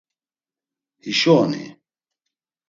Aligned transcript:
Hişo 1.03 1.33
oni? 1.43 1.65